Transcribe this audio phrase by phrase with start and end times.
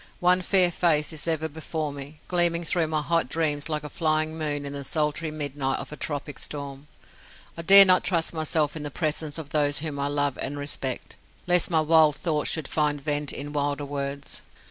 [0.19, 4.35] One fair face is ever before me, gleaming through my hot dreams like a flying
[4.35, 6.87] moon in the sultry midnight of a tropic storm.
[7.55, 11.17] I dare not trust myself in the presence of those whom I love and respect,
[11.45, 14.41] lest my wild thoughts should find vent in wilder words.